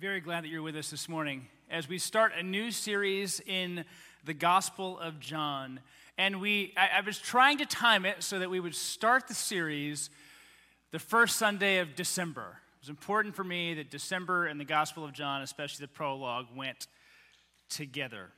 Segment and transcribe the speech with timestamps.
[0.00, 3.84] Very glad that you're with us this morning as we start a new series in
[4.24, 5.78] the Gospel of John.
[6.16, 9.34] And we, I, I was trying to time it so that we would start the
[9.34, 10.08] series
[10.90, 12.60] the first Sunday of December.
[12.76, 16.46] It was important for me that December and the Gospel of John, especially the prologue,
[16.56, 16.86] went
[17.68, 18.30] together.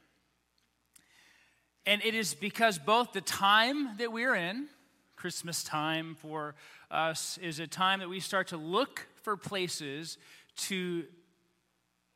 [1.87, 4.67] And it is because both the time that we're in,
[5.15, 6.57] Christmas time for
[6.91, 10.19] us, is a time that we start to look for places
[10.57, 11.05] to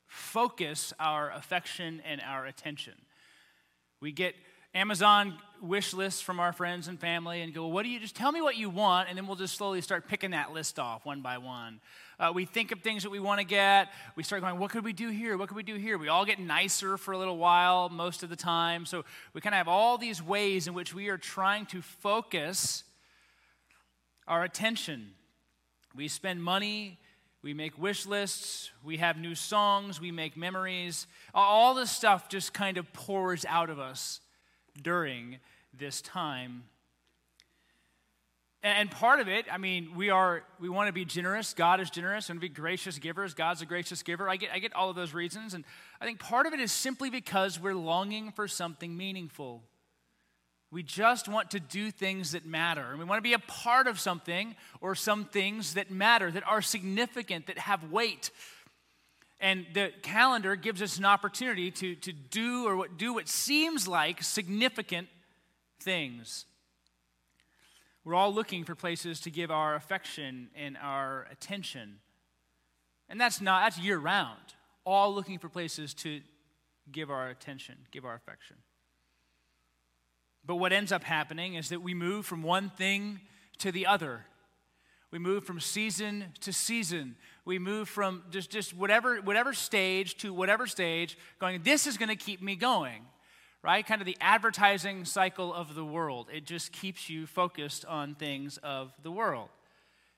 [0.07, 2.95] focus our affection and our attention.
[4.01, 4.34] We get
[4.74, 8.14] Amazon wish lists from our friends and family and go, well, what do you just
[8.14, 11.06] tell me what you want, and then we'll just slowly start picking that list off
[11.06, 11.80] one by one.
[12.20, 13.88] Uh, we think of things that we want to get.
[14.16, 15.38] We start going, what could we do here?
[15.38, 15.97] What could we do here?
[15.97, 18.84] We all get nicer for a little while most of the time.
[18.84, 22.84] So we kind of have all these ways in which we are trying to focus
[24.28, 25.12] our attention.
[25.95, 26.98] We spend money
[27.42, 31.06] we make wish lists, we have new songs, we make memories.
[31.34, 34.20] All this stuff just kind of pours out of us
[34.83, 35.38] during
[35.72, 36.64] this time.
[38.62, 41.55] And part of it, I mean, we are we want to be generous.
[41.55, 43.33] God is generous and be gracious givers.
[43.33, 44.28] God's a gracious giver.
[44.28, 45.55] I get I get all of those reasons.
[45.55, 45.64] And
[46.00, 49.62] I think part of it is simply because we're longing for something meaningful.
[50.70, 52.91] We just want to do things that matter.
[52.91, 56.42] And we want to be a part of something or some things that matter, that
[56.47, 58.31] are significant, that have weight.
[59.41, 63.86] And the calendar gives us an opportunity to, to do or what, do what seems
[63.86, 65.08] like significant
[65.81, 66.47] things.
[68.05, 71.98] We're all looking for places to give our affection and our attention.
[73.08, 74.41] And that's not, that's year round.
[74.84, 76.20] All looking for places to
[76.91, 78.56] give our attention, give our affection.
[80.47, 83.20] But what ends up happening is that we move from one thing
[83.58, 84.27] to the other.
[85.11, 87.16] We move from season to season.
[87.44, 92.08] We move from just, just whatever, whatever stage to whatever stage, going, this is going
[92.11, 93.02] to keep me going,
[93.62, 93.86] right?
[93.86, 96.28] Kind of the advertising cycle of the world.
[96.33, 99.48] It just keeps you focused on things of the world,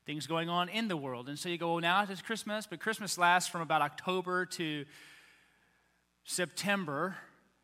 [0.04, 1.28] things going on in the world.
[1.28, 4.84] And so you go, well, now it's Christmas, but Christmas lasts from about October to
[6.24, 7.16] September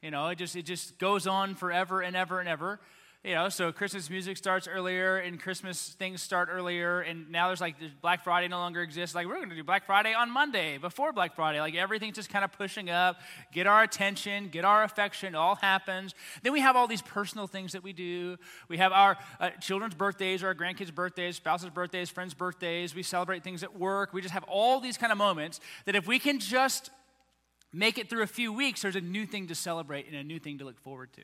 [0.05, 2.79] you know, it just it just goes on forever and ever and ever.
[3.25, 7.63] You know, so Christmas music starts earlier and Christmas things start earlier, and now there's
[7.63, 9.15] like Black Friday no longer exists.
[9.15, 11.59] Like we're going to do Black Friday on Monday before Black Friday.
[11.59, 13.17] Like everything's just kind of pushing up,
[13.51, 15.35] get our attention, get our affection.
[15.35, 16.15] It all happens.
[16.43, 18.37] Then we have all these personal things that we do.
[18.69, 22.95] We have our uh, children's birthdays, or our grandkids' birthdays, spouses' birthdays, friends' birthdays.
[22.95, 24.13] We celebrate things at work.
[24.13, 26.91] We just have all these kind of moments that if we can just
[27.75, 30.39] make it through a few weeks, there's a new thing to celebrate and a new
[30.39, 31.23] thing to look forward to.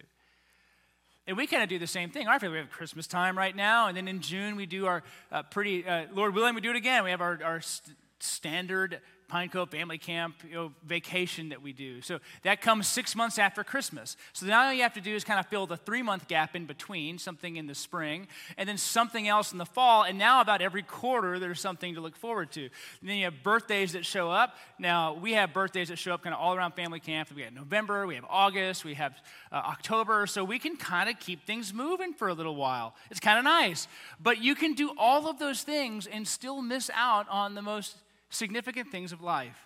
[1.27, 2.27] And we kind of do the same thing.
[2.27, 5.03] Our family, we have Christmas time right now, and then in June we do our
[5.31, 7.05] uh, pretty, uh, Lord willing, we do it again.
[7.05, 9.00] We have our, our st- standard
[9.31, 12.03] Pine Cove Family Camp you know, vacation that we do.
[12.03, 14.17] So that comes six months after Christmas.
[14.33, 16.57] So now all you have to do is kind of fill the three month gap
[16.57, 18.27] in between, something in the spring,
[18.59, 20.03] and then something else in the fall.
[20.03, 22.63] And now, about every quarter, there's something to look forward to.
[22.63, 24.57] And then you have birthdays that show up.
[24.81, 27.31] Now, we have birthdays that show up kind of all around family camp.
[27.35, 29.15] We have November, we have August, we have
[29.53, 30.27] uh, October.
[30.27, 32.97] So we can kind of keep things moving for a little while.
[33.13, 33.87] It's kind of nice.
[34.21, 37.97] But you can do all of those things and still miss out on the most
[38.31, 39.57] significant things of life.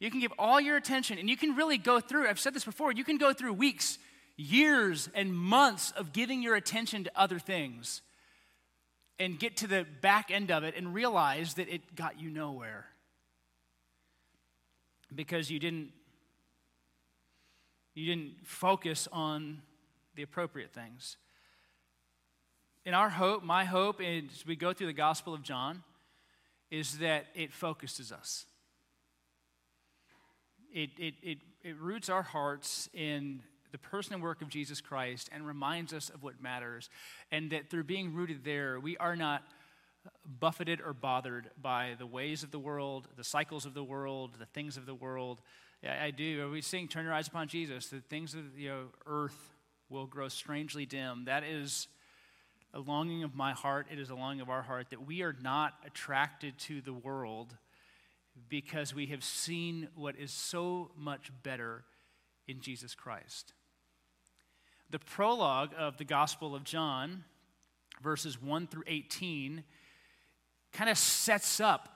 [0.00, 2.64] You can give all your attention, and you can really go through, I've said this
[2.64, 3.98] before, you can go through weeks,
[4.36, 8.02] years, and months of giving your attention to other things
[9.20, 12.86] and get to the back end of it and realize that it got you nowhere
[15.14, 15.92] because you didn't
[17.94, 19.60] you didn't focus on
[20.14, 21.18] the appropriate things.
[22.86, 25.82] In our hope, my hope as we go through the Gospel of John,
[26.72, 28.46] is that it focuses us.
[30.72, 35.28] It, it, it, it roots our hearts in the person and work of Jesus Christ
[35.32, 36.88] and reminds us of what matters.
[37.30, 39.42] And that through being rooted there, we are not
[40.40, 44.46] buffeted or bothered by the ways of the world, the cycles of the world, the
[44.46, 45.42] things of the world.
[45.84, 46.50] I, I do.
[46.50, 47.88] We sing, Turn Your Eyes Upon Jesus.
[47.88, 49.52] The things of the you know, earth
[49.90, 51.26] will grow strangely dim.
[51.26, 51.86] That is
[52.74, 55.36] a longing of my heart, it is a longing of our heart that we are
[55.42, 57.54] not attracted to the world
[58.48, 61.84] because we have seen what is so much better
[62.48, 63.52] in Jesus Christ.
[64.90, 67.24] The prologue of the Gospel of John,
[68.02, 69.64] verses 1 through 18,
[70.72, 71.88] kind of sets up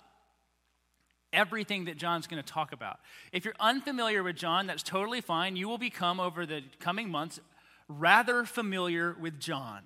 [1.32, 2.98] everything that John's going to talk about.
[3.32, 5.56] If you're unfamiliar with John, that's totally fine.
[5.56, 7.40] You will become, over the coming months,
[7.88, 9.82] rather familiar with John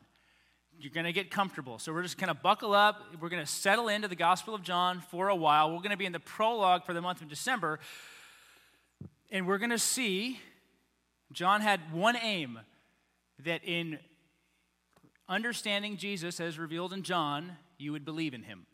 [0.81, 1.79] you're going to get comfortable.
[1.79, 3.03] So we're just going to buckle up.
[3.21, 5.71] We're going to settle into the Gospel of John for a while.
[5.71, 7.81] We're going to be in the prologue for the month of December.
[9.31, 10.41] And we're going to see
[11.33, 12.59] John had one aim
[13.45, 13.99] that in
[15.29, 18.67] understanding Jesus as revealed in John, you would believe in him.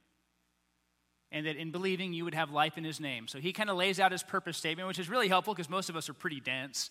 [1.32, 3.26] And that in believing, you would have life in his name.
[3.26, 5.90] So he kind of lays out his purpose statement, which is really helpful because most
[5.90, 6.90] of us are pretty dense.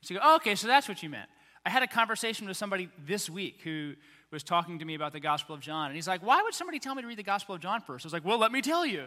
[0.00, 1.28] So you go, oh, okay, so that's what you meant.
[1.64, 3.94] I had a conversation with somebody this week who
[4.30, 5.86] was talking to me about the Gospel of John.
[5.86, 8.04] And he's like, Why would somebody tell me to read the Gospel of John first?
[8.04, 9.06] I was like, Well, let me tell you.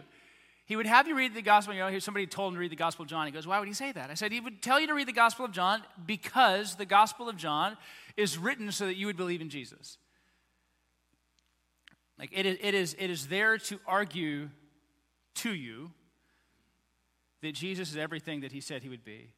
[0.65, 1.73] He would have you read the Gospel.
[1.73, 3.25] You know, somebody told him to read the Gospel of John.
[3.25, 4.11] He goes, Why would he say that?
[4.11, 7.27] I said, He would tell you to read the Gospel of John because the Gospel
[7.27, 7.75] of John
[8.15, 9.97] is written so that you would believe in Jesus.
[12.19, 14.49] Like it is, it is, it is there to argue
[15.35, 15.91] to you
[17.41, 19.33] that Jesus is everything that he said he would be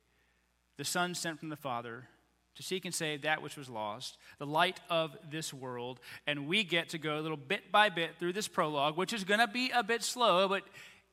[0.77, 2.07] the Son sent from the Father
[2.55, 5.99] to seek and save that which was lost, the light of this world.
[6.27, 9.23] And we get to go a little bit by bit through this prologue, which is
[9.23, 10.63] going to be a bit slow, but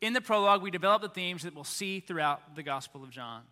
[0.00, 3.43] in the prologue, we develop the themes that we'll see throughout the Gospel of John.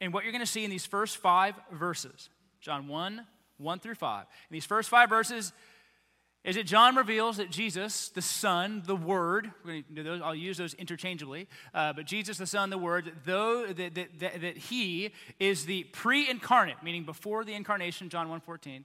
[0.00, 2.28] And what you're going to see in these first five verses,
[2.60, 3.24] John 1,
[3.58, 5.52] 1 through 5, in these first five verses,
[6.44, 9.52] is that John reveals that Jesus, the Son, the Word,
[9.90, 14.18] those, I'll use those interchangeably, uh, but Jesus, the Son, the Word, though that, that,
[14.18, 18.82] that, that He is the pre-incarnate, meaning before the incarnation, John 1.14,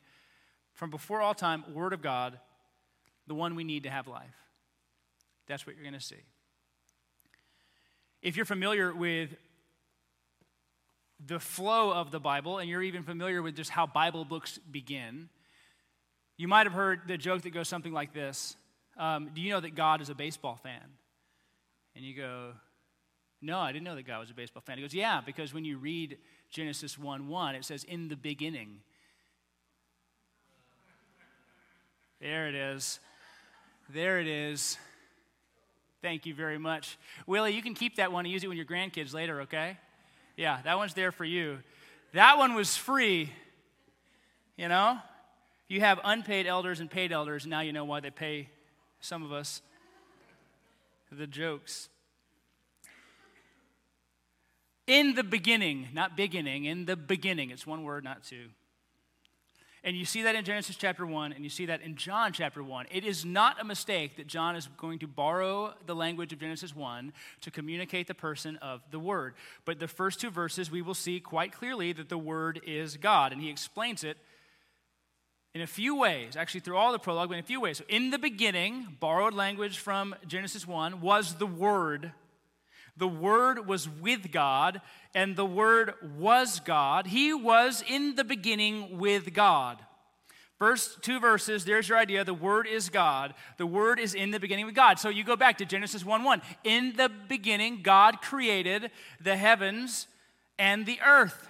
[0.74, 2.40] from before all time, Word of God,
[3.26, 4.36] the one we need to have life.
[5.48, 6.16] That's what you're going to see.
[8.22, 9.36] If you're familiar with
[11.26, 15.30] the flow of the Bible, and you're even familiar with just how Bible books begin,
[16.38, 18.56] you might have heard the joke that goes something like this
[18.98, 20.82] um, Do you know that God is a baseball fan?
[21.96, 22.54] And you go,
[23.42, 24.78] No, I didn't know that God was a baseball fan.
[24.78, 26.18] He goes, Yeah, because when you read
[26.50, 28.82] Genesis 1 1, it says, In the beginning.
[32.22, 33.00] There it is.
[33.90, 34.78] There it is.
[36.02, 36.98] Thank you very much.
[37.26, 39.78] Willie, you can keep that one and use it with your grandkids later, okay?
[40.36, 41.60] Yeah, that one's there for you.
[42.14, 43.32] That one was free,
[44.56, 45.00] you know?
[45.68, 48.50] You have unpaid elders and paid elders, and now you know why they pay
[49.00, 49.62] some of us
[51.12, 51.90] the jokes.
[54.88, 57.50] In the beginning, not beginning, in the beginning.
[57.52, 58.48] It's one word, not two.
[59.84, 62.64] And you see that in Genesis chapter 1, and you see that in John chapter
[62.64, 62.88] 1.
[62.92, 66.76] It is not a mistake that John is going to borrow the language of Genesis
[66.76, 69.36] 1 to communicate the person of the Word.
[69.66, 73.32] But the first two verses, we will see quite clearly that the Word is God,
[73.32, 74.18] and he explains it
[75.58, 77.80] in a few ways, actually through all the prologue, but in a few ways.
[77.80, 82.12] So in the beginning, borrowed language from Genesis 1, was the Word.
[82.96, 84.82] The Word was with God,
[85.16, 87.08] and the Word was God.
[87.08, 89.80] He was in the beginning with God.
[90.60, 92.24] First two verses, there's your idea.
[92.24, 93.34] The Word is God.
[93.58, 95.00] The Word is in the beginning with God.
[95.00, 96.40] So you go back to Genesis 1 1.
[96.66, 100.06] In the beginning, God created the heavens
[100.60, 101.50] and the earth.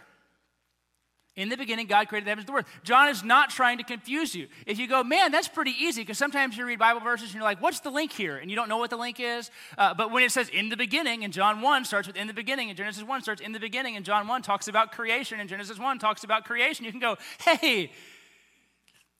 [1.37, 2.67] In the beginning, God created the heavens and the earth.
[2.83, 4.47] John is not trying to confuse you.
[4.65, 7.43] If you go, man, that's pretty easy, because sometimes you read Bible verses and you're
[7.43, 8.37] like, what's the link here?
[8.37, 9.51] And you don't know what the link is.
[9.77, 12.33] Uh, but when it says in the beginning, and John 1 starts with in the
[12.33, 15.47] beginning, and Genesis 1 starts in the beginning, and John 1 talks about creation, and
[15.47, 17.91] Genesis 1 talks about creation, you can go, hey,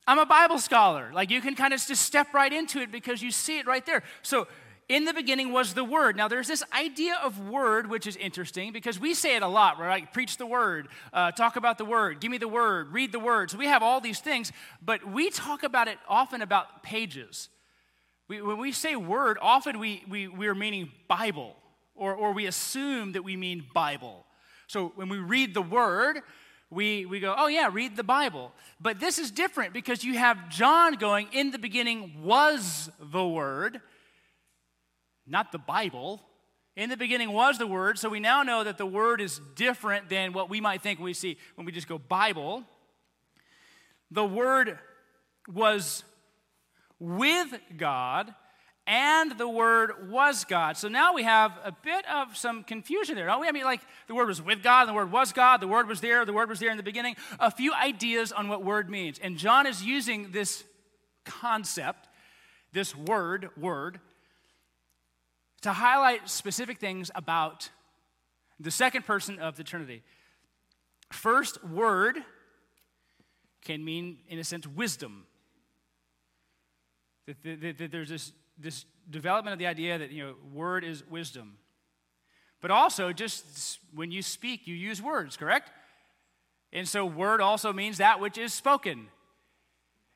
[0.07, 1.11] I'm a Bible scholar.
[1.13, 3.85] Like you can kind of just step right into it because you see it right
[3.85, 4.01] there.
[4.23, 4.47] So
[4.89, 6.15] in the beginning was the word.
[6.15, 9.77] Now there's this idea of word which is interesting because we say it a lot
[9.77, 13.11] we're like preach the word uh, talk about the word give me the word read
[13.11, 13.51] the word.
[13.51, 17.49] So we have all these things but we talk about it often about pages.
[18.27, 21.55] We, when we say word often we, we, we're meaning bible
[21.95, 24.25] or, or we assume that we mean bible.
[24.67, 26.21] So when we read the word
[26.69, 28.51] we, we go, oh yeah, read the Bible.
[28.81, 33.79] But this is different because you have John going, in the beginning was the Word
[35.27, 36.21] not the Bible.
[36.75, 40.09] In the beginning was the Word, so we now know that the Word is different
[40.09, 42.63] than what we might think when we see when we just go Bible.
[44.11, 44.77] The Word
[45.47, 46.03] was
[46.99, 48.33] with God,
[48.85, 50.77] and the Word was God.
[50.77, 53.47] So now we have a bit of some confusion there, don't we?
[53.47, 55.87] I mean, like the Word was with God, and the Word was God, the Word
[55.87, 57.15] was there, the Word was there in the beginning.
[57.39, 59.19] A few ideas on what Word means.
[59.19, 60.63] And John is using this
[61.25, 62.07] concept,
[62.71, 63.99] this word, word,
[65.67, 67.69] to highlight specific things about
[68.59, 70.01] the second person of the Trinity.
[71.11, 72.17] First, word
[73.63, 75.25] can mean, in a sense, wisdom.
[77.25, 81.03] That, that, that there's this, this development of the idea that, you know, word is
[81.09, 81.57] wisdom.
[82.61, 85.69] But also, just when you speak, you use words, correct?
[86.71, 89.07] And so, word also means that which is spoken.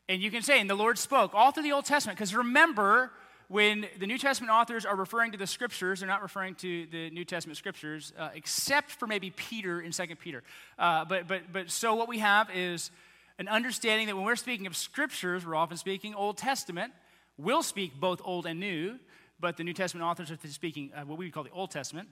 [0.07, 3.11] And you can say, and the Lord spoke all through the Old Testament, because remember,
[3.51, 7.09] when the New Testament authors are referring to the scriptures, they're not referring to the
[7.09, 10.41] New Testament scriptures, uh, except for maybe Peter in Second Peter.
[10.79, 12.91] Uh, but, but, but so what we have is
[13.39, 16.93] an understanding that when we're speaking of scriptures, we're often speaking Old Testament.
[17.37, 18.99] We'll speak both Old and New,
[19.37, 22.07] but the New Testament authors are speaking uh, what we would call the Old Testament.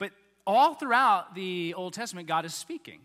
[0.00, 0.10] But
[0.48, 3.02] all throughout the Old Testament, God is speaking.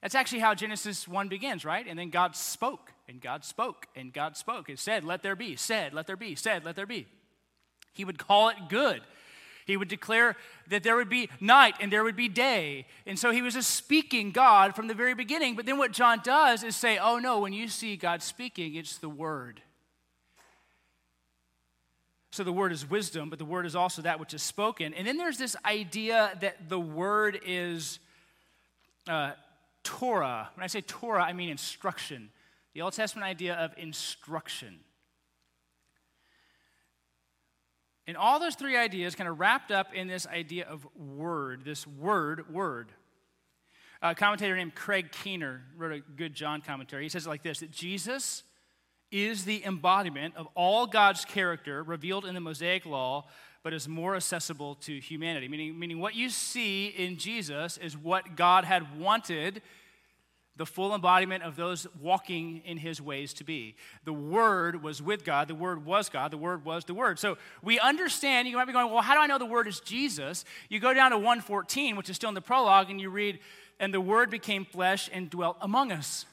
[0.00, 1.84] That's actually how Genesis 1 begins, right?
[1.88, 4.68] And then God spoke, and God spoke, and God spoke.
[4.68, 7.06] It said, Let there be, said, Let there be, said, Let there be.
[7.94, 9.00] He would call it good.
[9.66, 10.36] He would declare
[10.68, 12.86] that there would be night and there would be day.
[13.06, 15.56] And so he was a speaking God from the very beginning.
[15.56, 18.98] But then what John does is say, Oh no, when you see God speaking, it's
[18.98, 19.60] the Word.
[22.30, 24.92] So the word is wisdom, but the word is also that which is spoken.
[24.94, 27.98] And then there's this idea that the word is
[29.08, 29.32] uh,
[29.82, 30.50] Torah.
[30.54, 32.28] When I say Torah, I mean instruction.
[32.78, 34.78] The Old Testament idea of instruction.
[38.06, 41.88] And all those three ideas kind of wrapped up in this idea of word, this
[41.88, 42.92] word, word.
[44.00, 47.02] A commentator named Craig Keener wrote a good John commentary.
[47.02, 48.44] He says it like this that Jesus
[49.10, 53.26] is the embodiment of all God's character revealed in the Mosaic law,
[53.64, 55.48] but is more accessible to humanity.
[55.48, 59.62] Meaning, meaning what you see in Jesus is what God had wanted
[60.58, 63.76] the full embodiment of those walking in his ways to be.
[64.04, 67.18] The Word was with God, the Word was God, the Word was the Word.
[67.18, 69.80] So we understand, you might be going, well, how do I know the Word is
[69.80, 70.44] Jesus?
[70.68, 73.38] You go down to 114, which is still in the prologue, and you read,
[73.80, 76.26] and the Word became flesh and dwelt among us.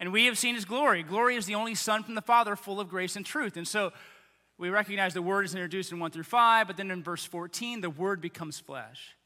[0.00, 1.02] And we have seen his glory.
[1.02, 3.56] Glory is the only Son from the Father, full of grace and truth.
[3.56, 3.92] And so
[4.58, 7.80] we recognize the word is introduced in 1 through 5, but then in verse 14,
[7.80, 9.16] the word becomes flesh.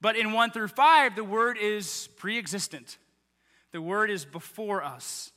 [0.00, 2.98] But in 1 through 5, the word is pre existent,
[3.74, 5.32] the word is before us.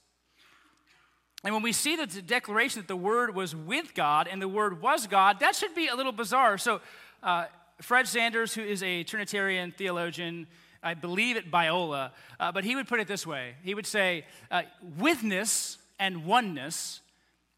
[1.43, 4.79] And when we see the declaration that the Word was with God and the Word
[4.79, 6.59] was God, that should be a little bizarre.
[6.59, 6.81] So,
[7.23, 7.45] uh,
[7.81, 10.45] Fred Sanders, who is a Trinitarian theologian,
[10.83, 14.25] I believe at Biola, uh, but he would put it this way He would say,
[14.51, 14.63] uh,
[14.99, 17.01] withness and oneness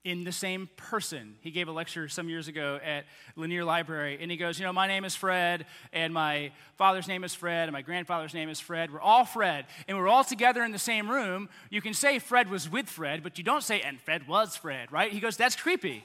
[0.05, 1.35] in the same person.
[1.41, 4.73] He gave a lecture some years ago at Lanier Library, and he goes, You know,
[4.73, 8.59] my name is Fred, and my father's name is Fred, and my grandfather's name is
[8.59, 8.93] Fred.
[8.93, 11.49] We're all Fred, and we're all together in the same room.
[11.69, 14.91] You can say Fred was with Fred, but you don't say, and Fred was Fred,
[14.91, 15.11] right?
[15.11, 16.03] He goes, That's creepy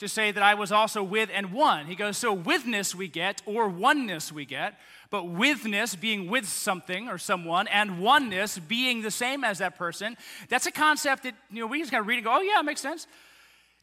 [0.00, 1.86] to say that I was also with and one.
[1.86, 4.78] He goes, So withness we get, or oneness we get,
[5.10, 10.16] but withness being with something or someone, and oneness being the same as that person,
[10.48, 12.60] that's a concept that, you know, we just kind of read and go, Oh, yeah,
[12.60, 13.06] it makes sense.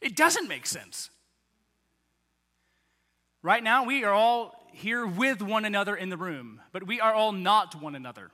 [0.00, 1.10] It doesn't make sense.
[3.42, 7.14] Right now, we are all here with one another in the room, but we are
[7.14, 8.30] all not one another.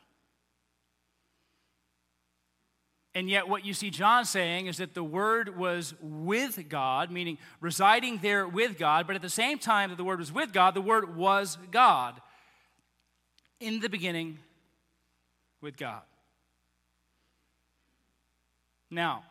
[3.14, 7.38] And yet, what you see John saying is that the Word was with God, meaning
[7.61, 10.75] residing there with God, but at the same time that the Word was with God,
[10.75, 12.21] the Word was God.
[13.61, 14.38] In the beginning,
[15.64, 16.02] with God.
[18.90, 19.25] Now,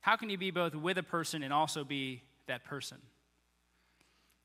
[0.00, 2.98] how can you be both with a person and also be that person?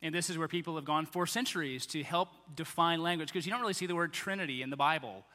[0.01, 3.51] And this is where people have gone for centuries to help define language because you
[3.51, 5.25] don't really see the word Trinity in the Bible.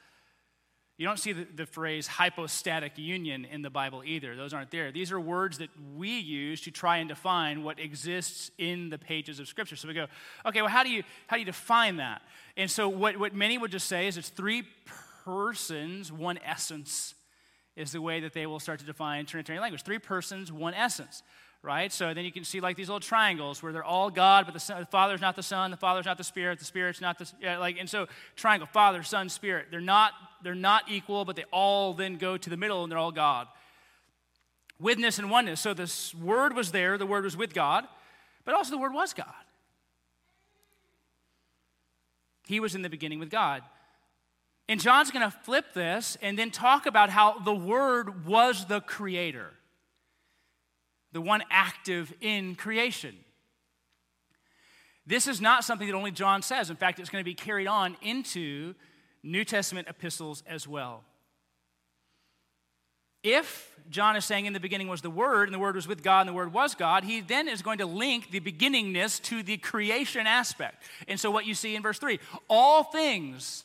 [1.01, 4.35] You don't see the, the, phrase hypostatic union in the Bible either.
[4.35, 4.91] Those aren't there.
[4.91, 9.39] These are words that we use to try and define what exists in the pages
[9.39, 9.75] of Scripture.
[9.75, 10.05] So we go,
[10.45, 12.21] okay, well, how do you, how do you define that?
[12.55, 14.61] And so what, what many would just say is it's three
[15.25, 17.15] persons, one essence,
[17.75, 19.81] is the way that they will start to define Trinitarian language.
[19.81, 21.23] Three persons, one essence
[21.63, 21.91] right?
[21.91, 24.59] So then you can see like these little triangles where they're all God, but the,
[24.59, 27.31] son, the Father's not the Son, the Father's not the Spirit, the Spirit's not the
[27.39, 27.77] yeah, like.
[27.79, 29.67] And so triangle, Father, Son, Spirit.
[29.69, 30.13] They're not
[30.43, 33.47] they're not equal, but they all then go to the middle and they're all God.
[34.79, 35.61] Withness and oneness.
[35.61, 37.85] So this Word was there, the Word was with God,
[38.43, 39.27] but also the Word was God.
[42.47, 43.61] He was in the beginning with God.
[44.67, 48.79] And John's going to flip this and then talk about how the Word was the
[48.79, 49.51] Creator
[51.11, 53.15] the one active in creation.
[55.05, 56.69] This is not something that only John says.
[56.69, 58.75] In fact, it's going to be carried on into
[59.23, 61.03] New Testament epistles as well.
[63.23, 66.01] If John is saying in the beginning was the Word, and the Word was with
[66.01, 69.43] God, and the Word was God, he then is going to link the beginningness to
[69.43, 70.81] the creation aspect.
[71.07, 73.63] And so, what you see in verse 3 all things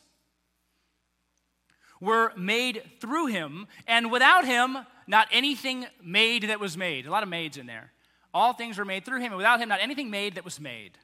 [1.99, 7.07] were made through him, and without him, not anything made that was made.
[7.07, 7.91] A lot of maids in there.
[8.33, 10.97] All things were made through him, and without him, not anything made that was made.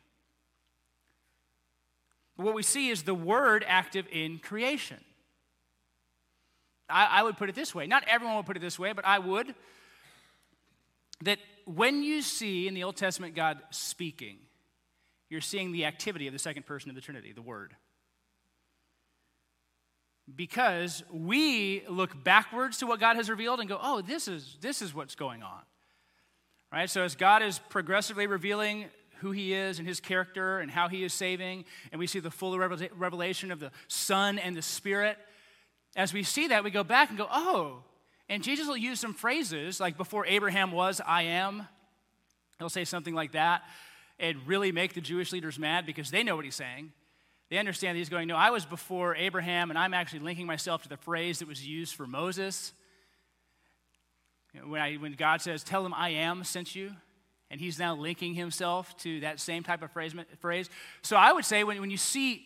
[2.38, 5.00] But what we see is the word active in creation.
[6.90, 7.88] I, I would put it this way.
[7.88, 9.56] Not everyone would put it this way, but I would.
[11.22, 14.38] That when you see in the Old Testament God speaking,
[15.30, 17.76] you're seeing the activity of the second person of the Trinity, the Word.
[20.34, 24.82] Because we look backwards to what God has revealed and go, oh, this is, this
[24.82, 25.62] is what's going on.
[26.72, 26.90] Right?
[26.90, 28.86] So as God is progressively revealing
[29.20, 32.32] who he is and his character and how he is saving, and we see the
[32.32, 35.18] full revelation of the Son and the Spirit,
[35.96, 37.84] as we see that, we go back and go, oh,
[38.30, 41.68] and Jesus will use some phrases like before Abraham was, I am.
[42.58, 43.64] He'll say something like that
[44.20, 46.94] and really make the Jewish leaders mad because they know what he's saying.
[47.54, 50.82] They understand that he's going, No, I was before Abraham, and I'm actually linking myself
[50.82, 52.74] to the phrase that was used for Moses.
[54.66, 56.94] When, I, when God says, Tell him I am sent you,
[57.52, 60.16] and he's now linking himself to that same type of phrase.
[60.40, 60.68] phrase.
[61.04, 62.44] So I would say when, when you see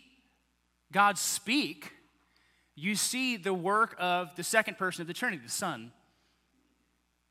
[0.92, 1.94] God speak,
[2.76, 5.94] you see the work of the second person of the Trinity, the Son.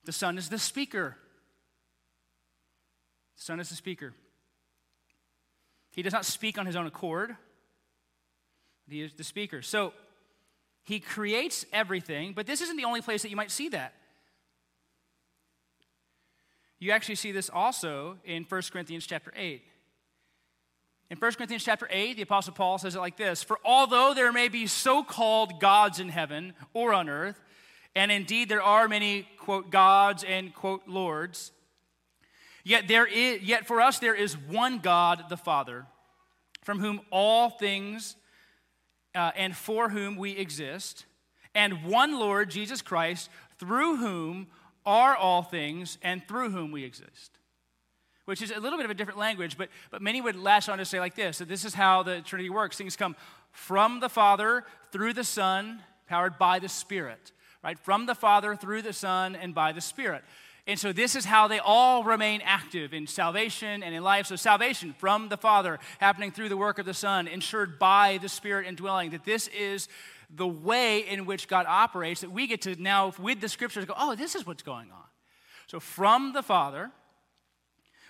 [0.06, 1.18] The Son is the speaker.
[3.36, 4.14] The Son is the speaker.
[5.90, 7.36] He does not speak on his own accord,
[8.88, 9.62] he is the speaker.
[9.62, 9.92] So
[10.84, 13.94] he creates everything, but this isn't the only place that you might see that.
[16.78, 19.62] You actually see this also in 1 Corinthians chapter 8.
[21.08, 24.32] In 1 Corinthians chapter 8, the Apostle Paul says it like this For although there
[24.32, 27.40] may be so called gods in heaven or on earth,
[27.94, 31.52] and indeed there are many, quote, gods and, quote, lords,
[32.62, 35.86] yet, there is, yet for us there is one God, the Father,
[36.62, 38.16] from whom all things
[39.16, 41.06] uh, and for whom we exist,
[41.54, 44.46] and one Lord, Jesus Christ, through whom
[44.84, 47.36] are all things and through whom we exist
[48.26, 50.78] which is a little bit of a different language, but, but many would latch on
[50.78, 52.76] to say like this that this is how the Trinity works.
[52.76, 53.16] Things come
[53.52, 57.32] from the Father, through the Son, powered by the Spirit,
[57.64, 57.78] right?
[57.78, 60.24] From the Father, through the Son, and by the Spirit.
[60.66, 64.26] And so this is how they all remain active in salvation and in life.
[64.26, 68.28] So salvation from the Father, happening through the work of the Son, ensured by the
[68.28, 69.10] Spirit indwelling.
[69.10, 69.88] That this is
[70.28, 73.94] the way in which God operates, that we get to now, with the scriptures, go,
[73.96, 75.04] oh, this is what's going on.
[75.68, 76.90] So from the Father,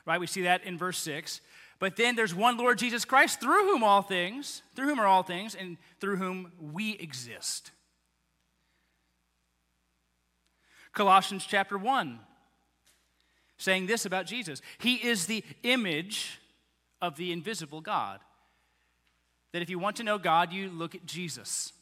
[0.06, 0.20] right?
[0.20, 1.42] We see that in verse 6.
[1.78, 5.22] But then there's one Lord Jesus Christ through whom all things, through whom are all
[5.22, 7.72] things, and through whom we exist.
[10.94, 12.18] Colossians chapter 1,
[13.58, 16.40] saying this about Jesus He is the image
[17.00, 18.20] of the invisible God.
[19.52, 21.72] That if you want to know God, you look at Jesus.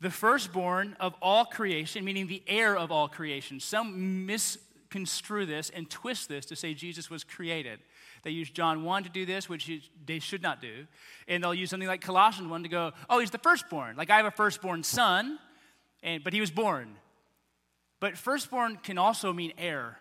[0.00, 3.58] The firstborn of all creation, meaning the heir of all creation.
[3.58, 7.80] Some misconstrue this and twist this to say Jesus was created.
[8.22, 9.70] They use John 1 to do this, which
[10.06, 10.86] they should not do.
[11.26, 13.96] And they'll use something like Colossians 1 to go, oh, he's the firstborn.
[13.96, 15.38] Like I have a firstborn son,
[16.02, 16.96] and, but he was born.
[18.00, 19.98] But firstborn can also mean heir.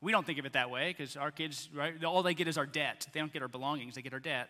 [0.00, 2.58] We don't think of it that way because our kids, right, all they get is
[2.58, 3.06] our debt.
[3.12, 4.48] They don't get our belongings, they get our debt.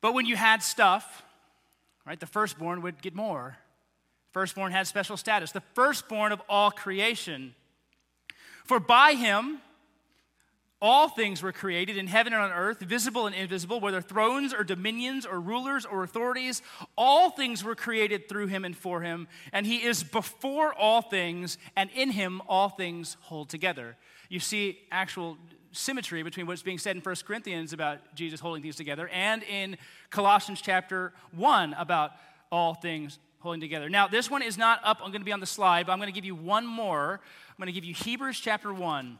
[0.00, 1.22] But when you had stuff,
[2.06, 3.56] right, the firstborn would get more.
[4.32, 5.52] Firstborn had special status.
[5.52, 7.54] The firstborn of all creation
[8.64, 9.58] for by him
[10.82, 14.64] all things were created in heaven and on earth, visible and invisible, whether thrones or
[14.64, 16.62] dominions or rulers or authorities.
[16.96, 19.28] All things were created through him and for him.
[19.52, 23.96] And he is before all things, and in him all things hold together.
[24.30, 25.36] You see actual
[25.72, 29.76] symmetry between what's being said in 1 Corinthians about Jesus holding things together and in
[30.10, 32.12] Colossians chapter 1 about
[32.50, 33.88] all things holding together.
[33.88, 35.98] Now, this one is not up, I'm going to be on the slide, but I'm
[35.98, 37.20] going to give you one more.
[37.50, 39.18] I'm going to give you Hebrews chapter 1.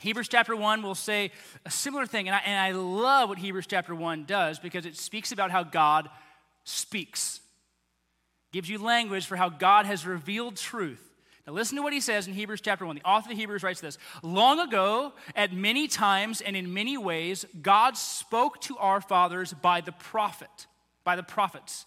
[0.00, 1.30] Hebrews chapter 1 will say
[1.64, 4.96] a similar thing, and I, and I love what Hebrews chapter 1 does because it
[4.96, 6.08] speaks about how God
[6.64, 7.40] speaks,
[8.52, 11.02] gives you language for how God has revealed truth.
[11.46, 12.96] Now, listen to what he says in Hebrews chapter 1.
[12.96, 17.46] The author of Hebrews writes this Long ago, at many times and in many ways,
[17.62, 20.66] God spoke to our fathers by the prophet,
[21.04, 21.86] by the prophets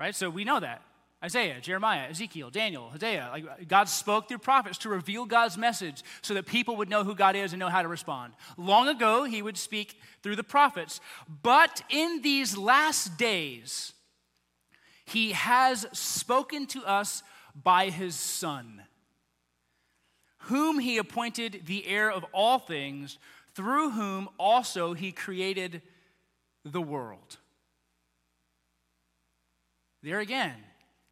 [0.00, 0.14] right?
[0.14, 0.82] So we know that.
[1.22, 3.28] Isaiah, Jeremiah, Ezekiel, Daniel, Hosea.
[3.30, 7.14] Like God spoke through prophets to reveal God's message so that people would know who
[7.14, 8.32] God is and know how to respond.
[8.56, 11.00] Long ago, he would speak through the prophets.
[11.42, 13.92] But in these last days,
[15.04, 17.22] he has spoken to us
[17.54, 18.82] by his Son,
[20.44, 23.18] whom he appointed the heir of all things,
[23.54, 25.82] through whom also he created
[26.64, 27.36] the world.
[30.02, 30.54] There again,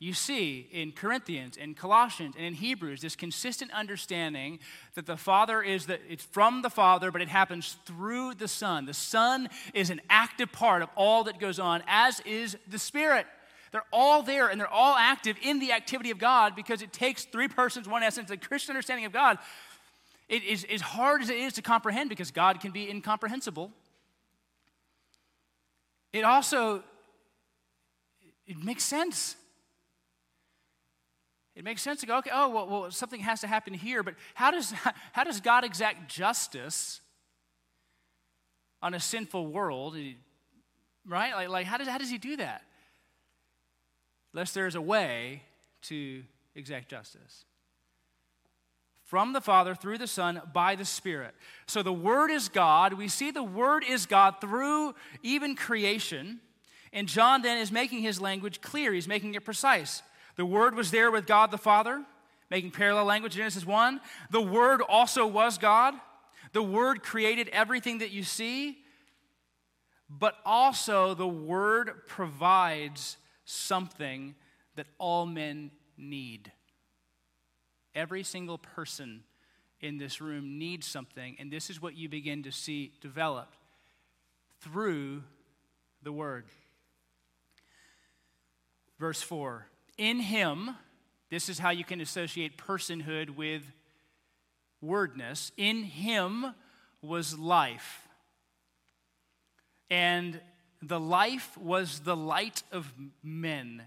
[0.00, 4.60] you see in Corinthians, in Colossians, and in Hebrews this consistent understanding
[4.94, 8.86] that the Father is that it's from the Father, but it happens through the Son.
[8.86, 13.26] The Son is an active part of all that goes on, as is the Spirit.
[13.72, 17.24] They're all there and they're all active in the activity of God because it takes
[17.24, 18.28] three persons, one essence.
[18.28, 19.38] The Christian understanding of God
[20.28, 23.72] it is as hard as it is to comprehend because God can be incomprehensible.
[26.12, 26.82] It also
[28.46, 29.36] it makes sense.
[31.58, 34.14] It makes sense to go, okay, oh, well, well, something has to happen here, but
[34.34, 34.70] how does,
[35.12, 37.00] how does God exact justice
[38.80, 39.96] on a sinful world?
[41.04, 41.34] Right?
[41.34, 42.62] Like, like how, does, how does he do that?
[44.32, 45.42] Unless there's a way
[45.82, 46.22] to
[46.54, 47.44] exact justice.
[49.02, 51.34] From the Father, through the Son, by the Spirit.
[51.66, 52.92] So the Word is God.
[52.92, 54.94] We see the Word is God through
[55.24, 56.38] even creation.
[56.92, 60.04] And John then is making his language clear, he's making it precise.
[60.38, 62.04] The Word was there with God the Father,
[62.48, 64.00] making parallel language, Genesis 1.
[64.30, 65.94] The Word also was God.
[66.52, 68.78] The Word created everything that you see,
[70.08, 74.36] but also the Word provides something
[74.76, 76.52] that all men need.
[77.96, 79.24] Every single person
[79.80, 83.58] in this room needs something, and this is what you begin to see developed
[84.60, 85.24] through
[86.04, 86.44] the Word.
[89.00, 89.66] Verse 4
[89.98, 90.76] In him,
[91.30, 93.62] this is how you can associate personhood with
[94.80, 95.52] wordness.
[95.56, 96.54] In him
[97.02, 98.06] was life.
[99.90, 100.40] And
[100.80, 103.82] the life was the light of men.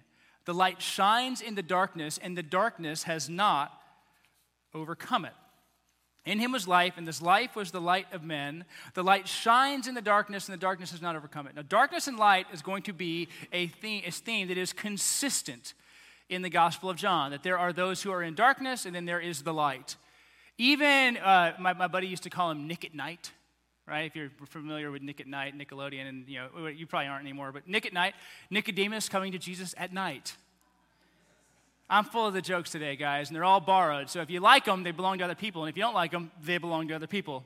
[0.45, 3.71] The light shines in the darkness, and the darkness has not
[4.74, 5.34] overcome it.
[6.26, 8.65] In him was life, and this life was the light of men.
[8.93, 11.56] The light shines in the darkness, and the darkness has not overcome it.
[11.56, 15.74] Now, darkness and light is going to be a theme, a theme that is consistent
[16.32, 19.06] in the Gospel of John that there are those who are in darkness, and then
[19.06, 19.98] there is the light.
[20.58, 23.32] Even uh, my, my buddy used to call him Nick at Night,
[23.86, 24.06] right?
[24.06, 27.52] If you're familiar with Nick at Night, Nickelodeon, and you know you probably aren't anymore,
[27.52, 28.15] but Nick at Night,
[28.50, 30.36] Nicodemus coming to Jesus at night.
[31.89, 34.10] I'm full of the jokes today, guys, and they're all borrowed.
[34.10, 36.12] So if you like them, they belong to other people, and if you don't like
[36.12, 37.44] them, they belong to other people.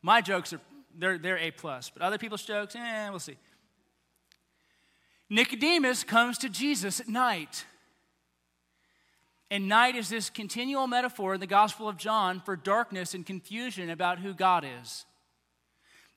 [0.00, 0.60] My jokes are
[0.98, 3.36] they're, they're A plus, but other people's jokes, eh, we'll see.
[5.34, 7.64] Nicodemus comes to Jesus at night.
[9.50, 13.90] And night is this continual metaphor in the Gospel of John for darkness and confusion
[13.90, 15.04] about who God is.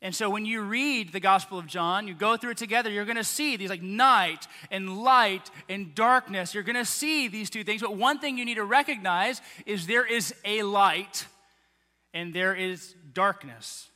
[0.03, 3.05] And so when you read the Gospel of John, you go through it together, you're
[3.05, 6.53] going to see these like night and light and darkness.
[6.53, 7.81] You're going to see these two things.
[7.81, 11.25] But one thing you need to recognize is there is a light
[12.13, 13.86] and there is darkness.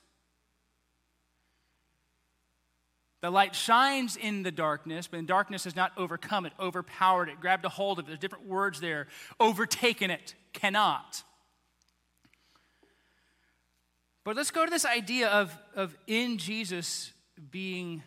[3.21, 7.39] The light shines in the darkness, but the darkness has not overcome it, overpowered it,
[7.39, 8.07] grabbed a hold of it.
[8.07, 9.07] There's different words there.
[9.39, 11.23] Overtaken it, cannot.
[14.23, 17.11] But let's go to this idea of, of in Jesus
[17.51, 18.01] being,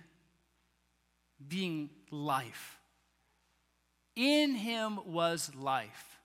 [1.47, 2.79] being life.
[4.17, 6.19] In him was life.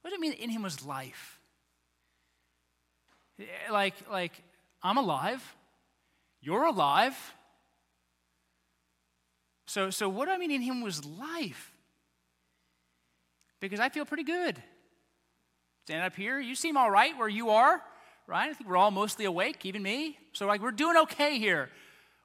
[0.00, 1.38] What does it mean in him was life?
[3.70, 4.42] Like, like
[4.82, 5.56] I'm alive,
[6.40, 7.16] you're alive.
[9.66, 11.72] So, so what I mean in him was life?
[13.60, 14.60] Because I feel pretty good.
[15.84, 16.40] Stand up here.
[16.40, 17.82] You seem all right where you are,
[18.26, 18.50] right?
[18.50, 20.18] I think we're all mostly awake, even me.
[20.32, 21.70] So, like, we're doing okay here.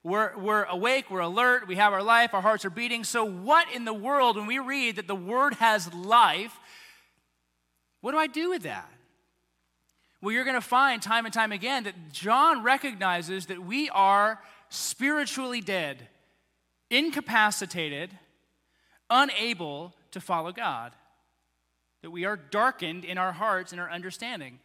[0.04, 3.04] We're, we're awake, we're alert, we have our life, our hearts are beating.
[3.04, 6.56] So, what in the world, when we read that the Word has life,
[8.02, 8.88] what do I do with that?
[10.21, 14.39] Well, you're going to find time and time again that John recognizes that we are
[14.69, 16.08] spiritually dead,
[16.89, 18.12] incapacitated,
[19.10, 20.93] unable to follow God
[22.06, 24.60] that we are darkened in our hearts and our understanding.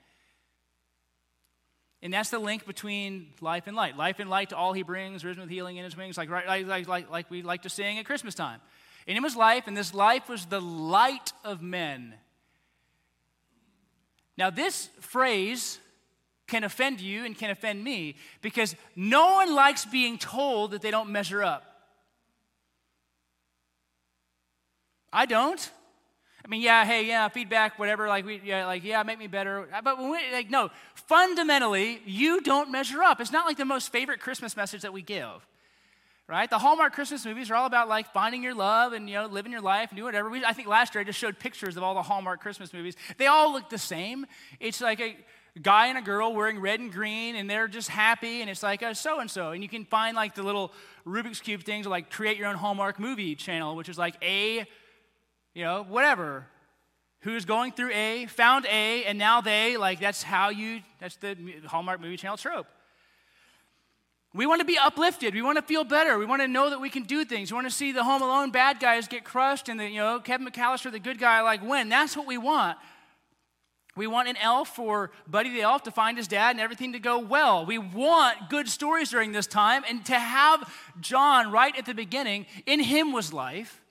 [2.02, 3.96] And that's the link between life and light.
[3.96, 6.86] Life and light to all he brings, risen with healing in his wings, like, like,
[6.86, 8.60] like, like, we like to sing at Christmas time.
[9.08, 12.12] And it was life, and this life was the light of men.
[14.36, 15.78] Now, this phrase
[16.46, 20.90] can offend you and can offend me because no one likes being told that they
[20.90, 21.64] don't measure up.
[25.12, 25.70] I don't.
[26.44, 29.68] I mean, yeah, hey, yeah, feedback, whatever, like, we, yeah, like, yeah, make me better.
[29.72, 33.20] Uh, but when we, like, no, fundamentally, you don't measure up.
[33.20, 35.46] It's not like the most favorite Christmas message that we give,
[36.30, 36.48] right?
[36.48, 39.52] The Hallmark Christmas movies are all about like finding your love and you know living
[39.52, 40.30] your life and doing whatever.
[40.30, 42.96] We, I think last year I just showed pictures of all the Hallmark Christmas movies.
[43.18, 44.26] They all look the same.
[44.60, 45.16] It's like a
[45.60, 48.82] guy and a girl wearing red and green and they're just happy and it's like
[48.82, 50.72] a so and so and you can find like the little
[51.04, 54.66] Rubik's cube things like create your own Hallmark movie channel, which is like a
[55.54, 56.46] you know, whatever,
[57.20, 61.36] who's going through A, found A, and now they, like, that's how you, that's the
[61.66, 62.66] Hallmark movie channel trope.
[64.32, 65.34] We want to be uplifted.
[65.34, 66.16] We want to feel better.
[66.16, 67.50] We want to know that we can do things.
[67.50, 70.20] We want to see the Home Alone bad guys get crushed and the, you know,
[70.20, 71.88] Kevin McAllister, the good guy, like win.
[71.88, 72.78] That's what we want.
[73.96, 77.00] We want an elf or Buddy the Elf to find his dad and everything to
[77.00, 77.66] go well.
[77.66, 79.82] We want good stories during this time.
[79.88, 83.82] And to have John right at the beginning, in him was life,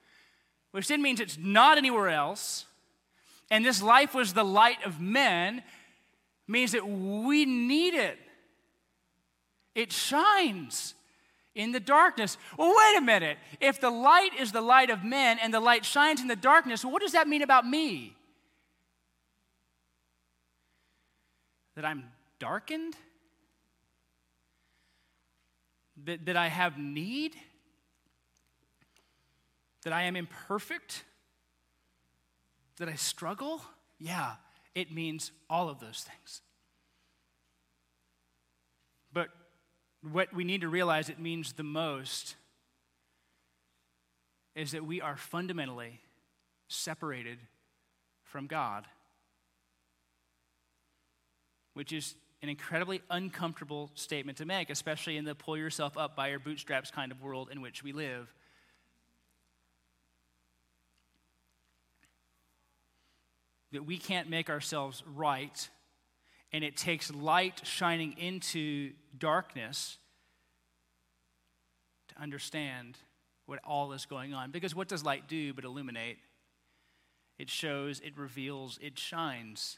[0.72, 2.66] which then means it's not anywhere else.
[3.52, 5.64] And this life was the light of men,
[6.48, 8.18] means that we need it.
[9.76, 10.96] It shines
[11.56, 12.38] in the darkness.
[12.58, 13.38] Well, wait a minute.
[13.60, 16.86] If the light is the light of men and the light shines in the darkness,
[16.86, 18.16] what does that mean about me?
[21.76, 22.06] That I'm
[22.40, 22.96] darkened?
[26.06, 27.36] That, that I have need?
[29.84, 31.04] That I am imperfect?
[32.78, 33.62] That I struggle?
[33.98, 34.34] Yeah,
[34.76, 36.42] it means all of those things.
[39.12, 39.30] But
[40.02, 42.36] what we need to realize it means the most
[44.56, 46.02] is that we are fundamentally
[46.68, 47.38] separated
[48.24, 48.86] from God,
[51.74, 56.30] which is an incredibly uncomfortable statement to make, especially in the pull yourself up by
[56.30, 58.34] your bootstraps kind of world in which we live.
[63.72, 65.70] That we can't make ourselves right
[66.52, 69.98] and it takes light shining into darkness
[72.10, 72.98] to understand
[73.46, 74.52] what all is going on.
[74.52, 76.18] Because what does light do but illuminate?
[77.38, 79.78] It shows, it reveals, it shines.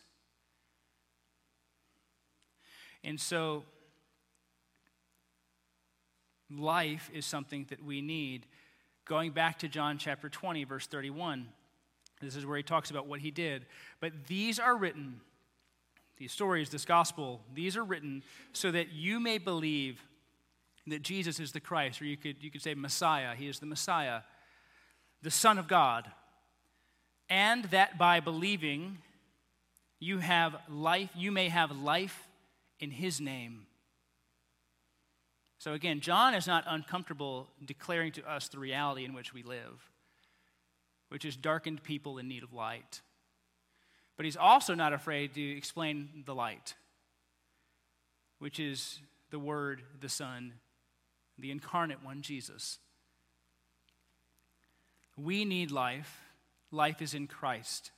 [3.03, 3.63] And so,
[6.49, 8.45] life is something that we need.
[9.05, 11.47] Going back to John chapter 20, verse 31,
[12.21, 13.65] this is where he talks about what he did.
[13.99, 15.21] But these are written
[16.21, 18.21] these stories, this gospel, these are written
[18.53, 19.99] so that you may believe
[20.85, 23.33] that Jesus is the Christ, or you could, you could say Messiah.
[23.35, 24.21] He is the Messiah,
[25.23, 26.11] the Son of God.
[27.27, 28.99] And that by believing,
[29.99, 32.27] you have life, you may have life
[32.79, 33.65] in his name.
[35.57, 39.89] So again, John is not uncomfortable declaring to us the reality in which we live,
[41.09, 43.01] which is darkened people in need of light.
[44.21, 46.75] But he's also not afraid to explain the light,
[48.37, 48.99] which is
[49.31, 50.53] the Word, the Son,
[51.39, 52.77] the incarnate one, Jesus.
[55.17, 56.21] We need life.
[56.69, 57.89] Life is in Christ.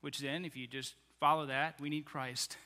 [0.00, 2.56] Which then, if you just follow that, we need Christ.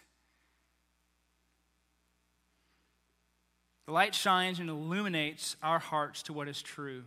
[3.86, 7.02] The light shines and illuminates our hearts to what is true.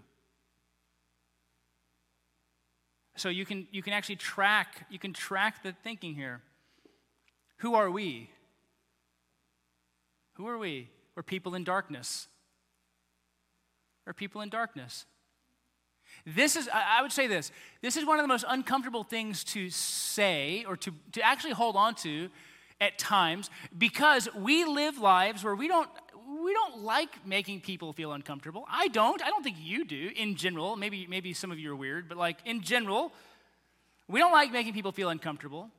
[3.15, 6.41] So you can, you can actually track, you can track the thinking here.
[7.58, 8.30] Who are we?
[10.34, 10.89] Who are we?
[11.15, 12.28] We're people in darkness.
[14.06, 15.06] We're people in darkness.
[16.25, 17.51] This is, I would say this,
[17.82, 21.75] this is one of the most uncomfortable things to say or to, to actually hold
[21.75, 22.30] on to
[22.82, 25.89] at times because we live lives where we don't,
[26.45, 28.65] we don't like making people feel uncomfortable.
[28.69, 29.19] I don't.
[29.23, 30.75] I don't think you do in general.
[30.75, 33.12] Maybe, maybe some of you are weird, but like in general,
[34.08, 35.71] we don't like making people feel uncomfortable.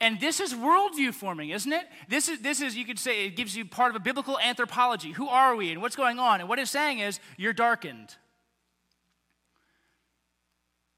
[0.00, 1.86] And this is worldview forming, isn't it?
[2.08, 5.12] This is, this is, you could say, it gives you part of a biblical anthropology.
[5.12, 6.40] Who are we and what's going on?
[6.40, 8.16] And what it's saying is, you're darkened.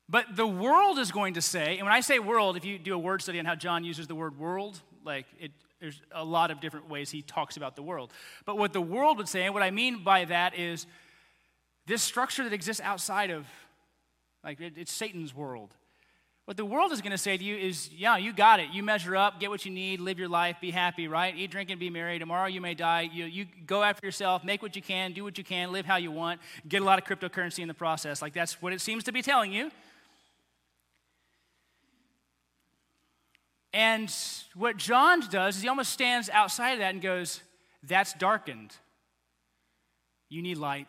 [0.08, 2.94] But the world is going to say, and when I say world, if you do
[2.94, 5.50] a word study on how John uses the word world, like it,
[5.80, 8.12] there's a lot of different ways he talks about the world.
[8.44, 10.86] But what the world would say, and what I mean by that is
[11.86, 13.46] this structure that exists outside of,
[14.44, 15.74] like, it, it's Satan's world.
[16.46, 18.70] What the world is going to say to you is, yeah, you got it.
[18.72, 21.36] You measure up, get what you need, live your life, be happy, right?
[21.36, 22.18] Eat, drink, and be merry.
[22.18, 23.02] Tomorrow you may die.
[23.12, 25.96] You, you go after yourself, make what you can, do what you can, live how
[25.96, 28.22] you want, get a lot of cryptocurrency in the process.
[28.22, 29.70] Like, that's what it seems to be telling you.
[33.78, 34.12] And
[34.56, 37.42] what John does is he almost stands outside of that and goes,
[37.84, 38.74] That's darkened.
[40.28, 40.88] You need light.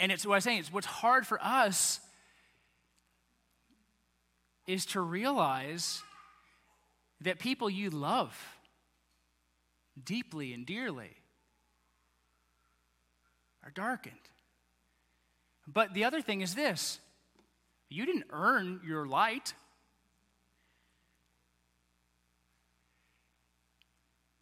[0.00, 2.00] And it's what I'm saying, it's what's hard for us
[4.66, 6.02] is to realize
[7.20, 8.36] that people you love
[10.02, 11.14] deeply and dearly
[13.62, 14.16] are darkened.
[15.68, 16.98] But the other thing is this
[17.88, 19.54] you didn't earn your light.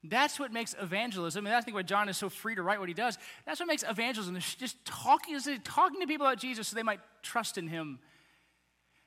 [0.04, 2.88] That's what makes evangelism, and I think why John is so free to write what
[2.88, 3.18] he does.
[3.46, 7.56] That's what makes evangelism just talking, talking to people about Jesus so they might trust
[7.56, 8.00] in him.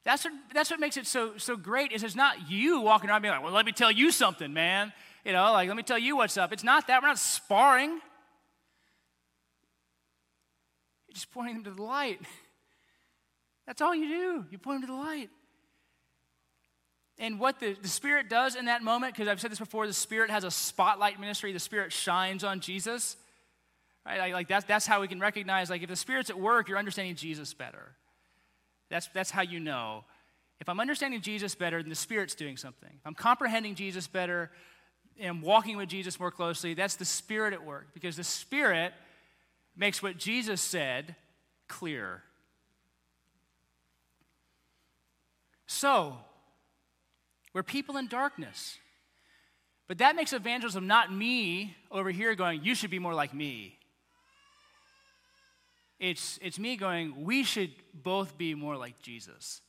[0.05, 3.23] That's what, that's what makes it so, so great is it's not you walking around
[3.23, 4.93] being like, well, let me tell you something, man.
[5.25, 6.53] You know, like, let me tell you what's up.
[6.53, 7.01] It's not that.
[7.01, 7.89] We're not sparring.
[7.89, 8.01] You're
[11.15, 12.21] just pointing them to the light.
[13.65, 14.45] That's all you do.
[14.51, 15.29] You point them to the light.
[17.17, 19.93] And what the, the Spirit does in that moment, because I've said this before, the
[19.93, 21.54] Spirit has a spotlight ministry.
[21.54, 23.15] The Spirit shines on Jesus.
[24.06, 24.19] Right?
[24.19, 26.78] Like, like that's, that's how we can recognize, like, if the Spirit's at work, you're
[26.78, 27.93] understanding Jesus better.
[28.89, 30.04] That's, that's how you know.
[30.60, 32.91] If I'm understanding Jesus better, then the Spirit's doing something.
[32.91, 34.51] If I'm comprehending Jesus better
[35.19, 38.93] and walking with Jesus more closely, that's the Spirit at work, because the Spirit
[39.75, 41.15] makes what Jesus said
[41.67, 42.23] clear.
[45.67, 46.17] So,
[47.55, 48.77] we're people in darkness.
[49.87, 53.79] But that makes evangelism not me over here going, you should be more like me.
[55.97, 59.61] It's, it's me going, we should both be more like Jesus.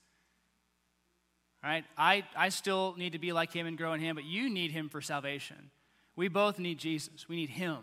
[1.62, 1.84] Right?
[1.96, 4.72] I, I still need to be like him and grow in him, but you need
[4.72, 5.70] him for salvation.
[6.16, 7.28] We both need Jesus.
[7.28, 7.78] We need him.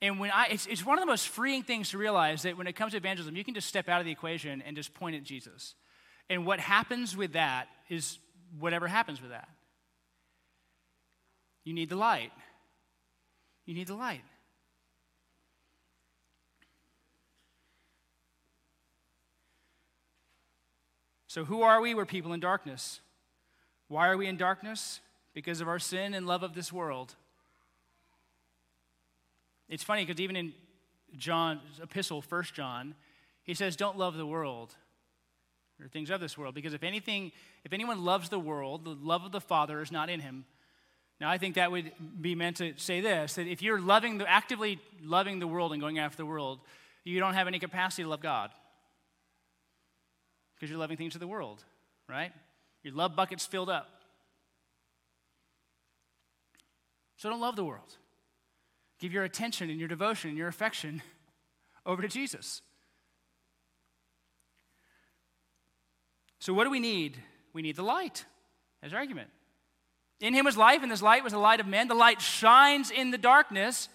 [0.00, 2.66] And when I, it's, it's one of the most freeing things to realize that when
[2.66, 5.14] it comes to evangelism, you can just step out of the equation and just point
[5.14, 5.74] at Jesus.
[6.30, 8.18] And what happens with that is
[8.58, 9.48] whatever happens with that.
[11.64, 12.32] You need the light.
[13.66, 14.22] You need the light.
[21.26, 21.94] So, who are we?
[21.94, 23.00] We're people in darkness.
[23.86, 25.00] Why are we in darkness?
[25.32, 27.14] Because of our sin and love of this world.
[29.68, 30.52] It's funny because even in
[31.16, 32.96] John's epistle, First John,
[33.44, 34.74] he says, Don't love the world
[35.82, 36.54] or things of this world.
[36.54, 37.32] Because if anything,
[37.64, 40.44] if anyone loves the world, the love of the Father is not in him.
[41.20, 44.28] Now, I think that would be meant to say this that if you're loving the,
[44.28, 46.60] actively loving the world and going after the world,
[47.04, 48.50] you don't have any capacity to love God.
[50.54, 51.64] Because you're loving things of the world,
[52.08, 52.32] right?
[52.82, 53.88] Your love bucket's filled up.
[57.16, 57.96] So don't love the world.
[58.98, 61.02] Give your attention and your devotion and your affection
[61.86, 62.62] over to Jesus.
[66.40, 67.16] So, what do we need?
[67.52, 68.24] We need the light.
[68.82, 69.28] As argument.
[70.20, 71.88] In him was life, and this light was the light of men.
[71.88, 73.88] The light shines in the darkness.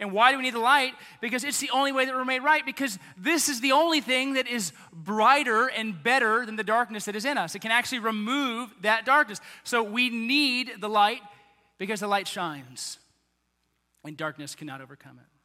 [0.00, 0.92] And why do we need the light?
[1.20, 4.34] Because it's the only way that we're made right, because this is the only thing
[4.34, 7.54] that is brighter and better than the darkness that is in us.
[7.54, 9.40] It can actually remove that darkness.
[9.64, 11.20] So we need the light
[11.78, 12.98] because the light shines,
[14.04, 15.35] and darkness cannot overcome it.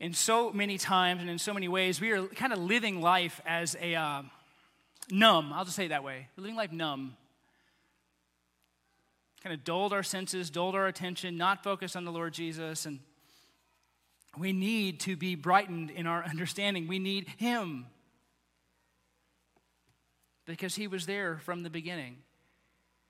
[0.00, 3.40] In so many times and in so many ways, we are kind of living life
[3.44, 4.22] as a uh,
[5.10, 5.52] numb.
[5.52, 6.26] I'll just say it that way.
[6.36, 7.16] We're living life numb.
[9.42, 12.86] Kind of dulled our senses, dulled our attention, not focused on the Lord Jesus.
[12.86, 12.98] And
[14.38, 16.88] we need to be brightened in our understanding.
[16.88, 17.86] We need Him
[20.46, 22.16] because He was there from the beginning.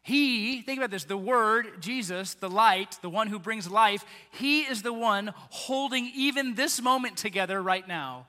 [0.03, 4.63] He, think about this, the Word, Jesus, the light, the one who brings life, He
[4.63, 8.27] is the one holding even this moment together right now.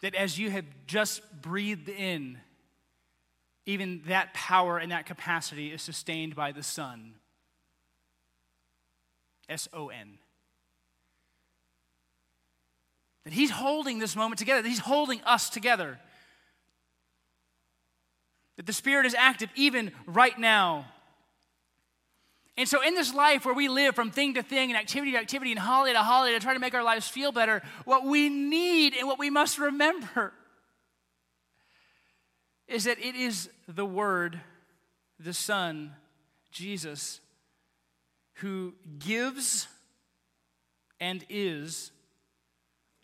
[0.00, 2.38] That as you have just breathed in,
[3.66, 7.14] even that power and that capacity is sustained by the Son.
[9.46, 10.19] S O N.
[13.32, 15.98] He's holding this moment together, He's holding us together.
[18.56, 20.86] That the Spirit is active even right now.
[22.56, 25.18] And so, in this life where we live from thing to thing and activity to
[25.18, 28.28] activity and holiday to holiday to try to make our lives feel better, what we
[28.28, 30.34] need and what we must remember
[32.68, 34.40] is that it is the Word,
[35.18, 35.92] the Son,
[36.52, 37.20] Jesus,
[38.34, 39.66] who gives
[41.00, 41.92] and is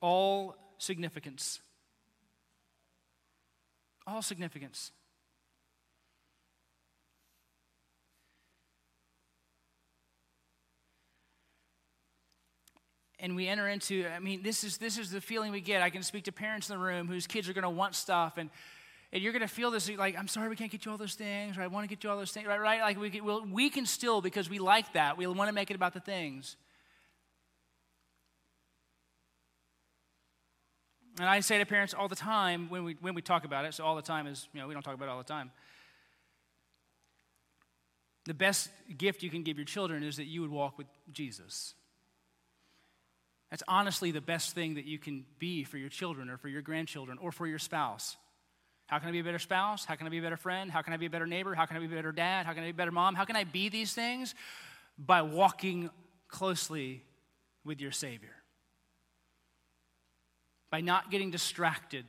[0.01, 1.61] all significance.
[4.07, 4.93] All significance.
[13.19, 15.91] and we enter into i mean this is this is the feeling we get i
[15.91, 18.51] can speak to parents in the room whose kids are going to want stuff and
[19.13, 21.15] and you're going to feel this like i'm sorry we can't get you all those
[21.15, 23.25] things or i want to get you all those things right right like we can,
[23.25, 26.01] we'll, we can still because we like that we want to make it about the
[26.01, 26.57] things
[31.19, 33.75] And I say to parents all the time when we, when we talk about it,
[33.75, 35.51] so all the time is, you know, we don't talk about it all the time.
[38.27, 41.75] The best gift you can give your children is that you would walk with Jesus.
[43.51, 46.63] That's honestly the best thing that you can be for your children or for your
[46.63, 48.17] grandchildren or for your spouse.
[48.87, 49.85] How can I be a better spouse?
[49.85, 50.71] How can I be a better friend?
[50.71, 51.55] How can I be a better neighbor?
[51.55, 52.47] How can I be a better dad?
[52.47, 53.15] How can I be a better mom?
[53.15, 54.35] How can I be these things?
[54.99, 55.91] By walking
[56.29, 57.03] closely
[57.65, 58.36] with your Savior.
[60.71, 62.05] By not getting distracted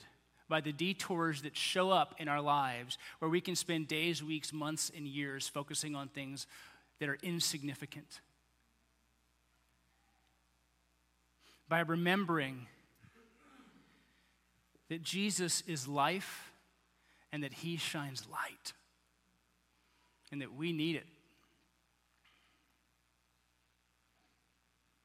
[0.49, 4.53] by the detours that show up in our lives, where we can spend days, weeks,
[4.53, 6.47] months, and years focusing on things
[6.99, 8.21] that are insignificant.
[11.67, 12.67] By remembering
[14.89, 16.51] that Jesus is life
[17.31, 18.73] and that he shines light
[20.31, 21.05] and that we need it.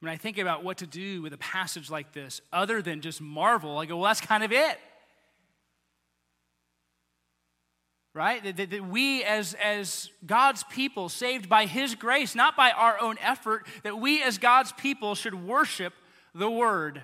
[0.03, 3.21] When I think about what to do with a passage like this, other than just
[3.21, 4.77] marvel, I go, well, that's kind of it.
[8.13, 8.43] Right?
[8.43, 12.99] That, that, that we, as, as God's people, saved by His grace, not by our
[12.99, 15.93] own effort, that we, as God's people, should worship
[16.35, 17.03] the Word.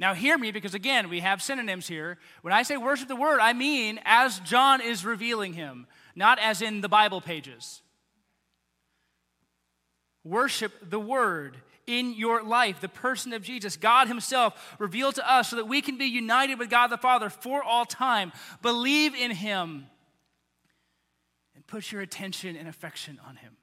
[0.00, 2.18] Now, hear me because again, we have synonyms here.
[2.40, 6.60] When I say worship the word, I mean as John is revealing him, not as
[6.60, 7.81] in the Bible pages.
[10.24, 11.56] Worship the word
[11.86, 15.82] in your life, the person of Jesus, God Himself revealed to us so that we
[15.82, 18.32] can be united with God the Father for all time.
[18.62, 19.86] Believe in Him
[21.54, 23.56] and put your attention and affection on Him.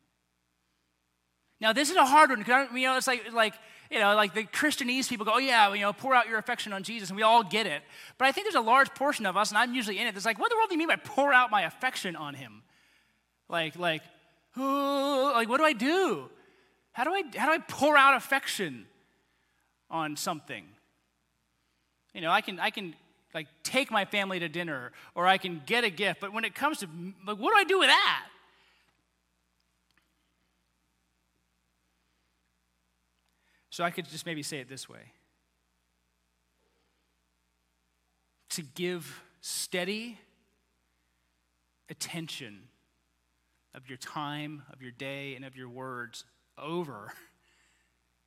[1.62, 3.53] Now, this is a hard one because you know it's like like
[3.91, 6.72] you know like the Christianese people go, oh yeah, you know, pour out your affection
[6.72, 7.82] on Jesus, and we all get it.
[8.18, 10.14] But I think there's a large portion of us, and I'm usually in it.
[10.14, 12.64] That's like, what the world do you mean by pour out my affection on Him?
[13.49, 14.03] Like like,
[14.55, 16.30] oh, like what do I do?
[16.99, 18.85] How do I how do I pour out affection
[19.89, 20.65] on something?
[22.13, 22.93] You know, I can I can
[23.33, 26.53] like take my family to dinner or I can get a gift, but when it
[26.53, 26.87] comes to
[27.25, 28.25] like, what do I do with that?
[33.69, 35.13] So I could just maybe say it this way
[38.49, 40.17] to give steady
[41.89, 42.63] attention
[43.73, 46.25] of your time, of your day, and of your words
[46.62, 47.12] over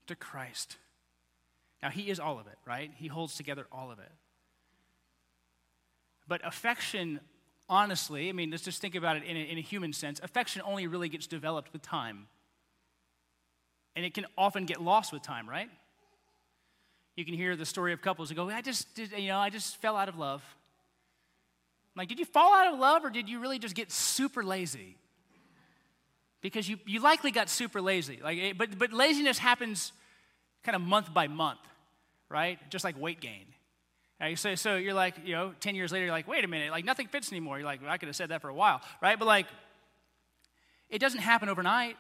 [0.07, 0.77] to Christ.
[1.83, 2.91] Now, He is all of it, right?
[2.97, 4.13] He holds together all of it.
[6.29, 7.21] But affection,
[7.69, 10.21] honestly, I mean, let's just think about it in a, in a human sense.
[10.23, 12.27] Affection only really gets developed with time.
[13.95, 15.69] And it can often get lost with time, right?
[17.17, 19.51] You can hear the story of couples who go, I just, did, you know, I
[19.51, 20.43] just fell out of love.
[21.95, 24.43] I'm like, did you fall out of love or did you really just get super
[24.43, 24.97] lazy?
[26.43, 28.21] Because you, you likely got super lazy.
[28.23, 29.93] Like, eh, but, but laziness happens
[30.65, 31.61] kind of month by month,
[32.29, 32.59] right?
[32.69, 33.47] Just like weight gain.
[34.21, 34.39] Right?
[34.39, 36.85] So, so you're like, you know, 10 years later, you're like, wait a minute, like
[36.85, 37.59] nothing fits anymore.
[37.59, 39.19] You're like, well, I could have said that for a while, right?
[39.19, 39.47] But like,
[40.91, 41.97] it doesn't happen overnight.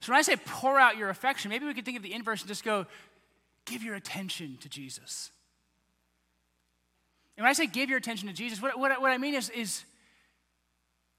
[0.00, 2.40] So when I say pour out your affection, maybe we could think of the inverse
[2.40, 2.86] and just go,
[3.64, 5.30] give your attention to Jesus.
[7.36, 9.50] And when I say give your attention to Jesus, what, what, what I mean is,
[9.50, 9.84] is,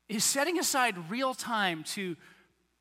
[0.07, 2.15] is setting aside real time to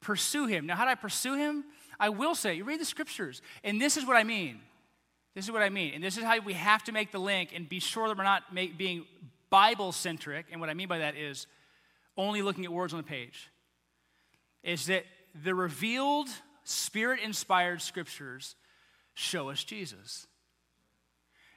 [0.04, 0.66] pursue him.
[0.66, 1.64] Now, how do I pursue him?
[1.98, 4.60] I will say, you read the scriptures, and this is what I mean.
[5.34, 5.94] This is what I mean.
[5.94, 8.24] And this is how we have to make the link and be sure that we're
[8.24, 9.04] not make, being
[9.50, 10.46] Bible centric.
[10.52, 11.46] And what I mean by that is
[12.16, 13.50] only looking at words on the page.
[14.62, 15.04] Is that
[15.42, 16.28] the revealed,
[16.62, 18.54] spirit inspired scriptures
[19.14, 20.26] show us Jesus.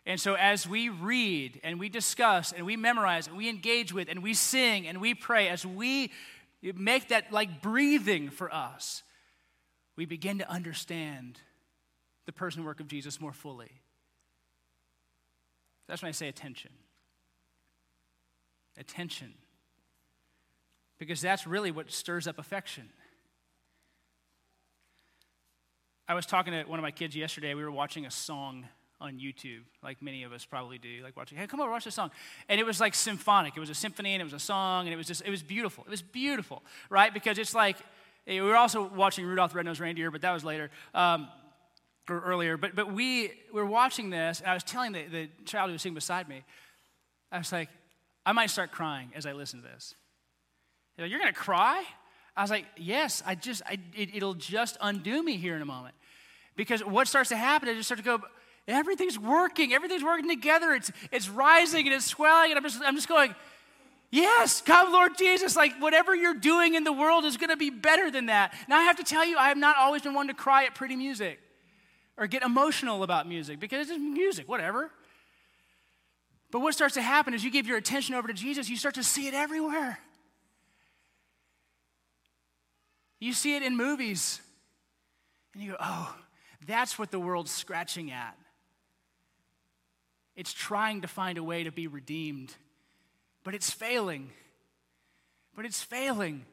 [0.05, 4.07] And so, as we read and we discuss and we memorize and we engage with
[4.09, 6.11] and we sing and we pray, as we
[6.61, 9.03] make that like breathing for us,
[9.95, 11.39] we begin to understand
[12.25, 13.71] the person work of Jesus more fully.
[15.87, 16.71] That's when I say attention.
[18.77, 19.33] Attention.
[20.99, 22.89] Because that's really what stirs up affection.
[26.07, 27.53] I was talking to one of my kids yesterday.
[27.53, 28.65] We were watching a song
[28.99, 31.95] on YouTube, like many of us probably do, like watching, hey, come over, watch this
[31.95, 32.09] song.
[32.49, 33.55] And it was like symphonic.
[33.55, 35.43] It was a symphony and it was a song and it was just, it was
[35.43, 35.83] beautiful.
[35.85, 37.13] It was beautiful, right?
[37.13, 37.77] Because it's like,
[38.25, 41.27] we were also watching Rudolph the Red-Nosed Reindeer, but that was later, um,
[42.09, 42.57] or earlier.
[42.57, 45.81] But, but we were watching this and I was telling the, the child who was
[45.81, 46.43] sitting beside me,
[47.31, 47.69] I was like,
[48.25, 49.93] I might start crying as I listen to this.
[50.97, 51.83] Like, You're going to cry?
[52.35, 55.65] I was like, yes, I just, I, it, it'll just undo me here in a
[55.65, 55.95] moment.
[56.55, 58.19] Because what starts to happen, I just start to go,
[58.75, 60.73] everything's working, everything's working together.
[60.73, 62.51] It's, it's rising and it's swelling.
[62.51, 63.33] And I'm just, I'm just going,
[64.11, 65.55] yes, come, Lord Jesus.
[65.55, 68.53] Like whatever you're doing in the world is going to be better than that.
[68.67, 70.75] Now I have to tell you, I have not always been one to cry at
[70.75, 71.39] pretty music
[72.17, 74.91] or get emotional about music because it's music, whatever.
[76.51, 78.95] But what starts to happen is you give your attention over to Jesus, you start
[78.95, 79.99] to see it everywhere.
[83.19, 84.41] You see it in movies,
[85.53, 86.15] and you go, oh,
[86.67, 88.37] that's what the world's scratching at.
[90.37, 92.53] It's trying to find a way to be redeemed,
[93.43, 94.29] but it's failing.
[95.55, 96.45] But it's failing.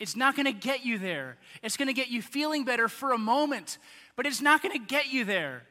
[0.00, 1.36] It's not going to get you there.
[1.62, 3.76] It's going to get you feeling better for a moment,
[4.16, 5.64] but it's not going to get you there.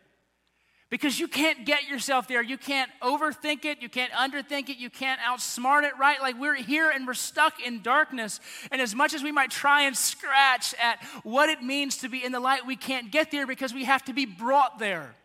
[0.91, 2.43] Because you can't get yourself there.
[2.43, 3.81] You can't overthink it.
[3.81, 4.77] You can't underthink it.
[4.77, 6.21] You can't outsmart it, right?
[6.21, 8.39] Like we're here and we're stuck in darkness.
[8.71, 12.23] And as much as we might try and scratch at what it means to be
[12.23, 15.15] in the light, we can't get there because we have to be brought there.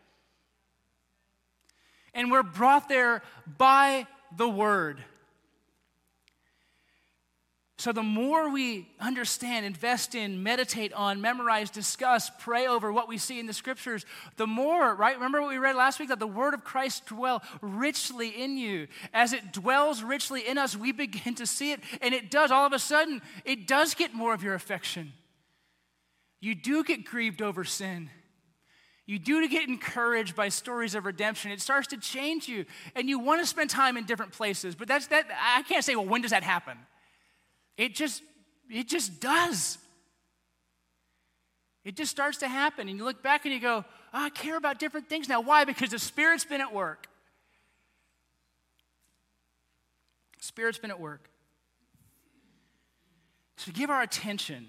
[2.17, 3.23] And we're brought there
[3.59, 5.05] by the Word.
[7.79, 13.19] So, the more we understand, invest in, meditate on, memorize, discuss, pray over what we
[13.19, 14.07] see in the scriptures,
[14.39, 15.14] the more, right?
[15.14, 18.89] Remember what we read last week that the word of Christ dwell richly in you.
[19.12, 22.64] As it dwells richly in us, we begin to see it, and it does all
[22.64, 25.12] of a sudden, it does get more of your affection.
[26.41, 28.09] You do get grieved over sin.
[29.07, 31.53] You do to get encouraged by stories of redemption.
[31.53, 34.75] It starts to change you, and you want to spend time in different places.
[34.75, 35.27] But that's that.
[35.41, 36.77] I can't say, well, when does that happen?
[37.77, 38.23] It just,
[38.69, 39.79] it just does.
[41.85, 42.89] It just starts to happen.
[42.89, 45.41] And you look back and you go, oh, I care about different things now.
[45.41, 45.65] Why?
[45.65, 47.07] Because the Spirit's been at work.
[50.41, 51.31] Spirit's been at work.
[53.57, 54.67] So give our attention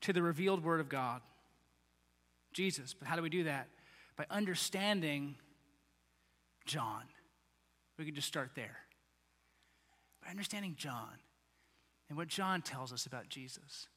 [0.00, 1.20] to the revealed Word of God,
[2.54, 2.94] Jesus.
[2.94, 3.68] But how do we do that?
[4.16, 5.34] By understanding
[6.64, 7.02] John.
[7.98, 8.84] We can just start there
[10.24, 11.18] by understanding John
[12.08, 13.88] and what John tells us about Jesus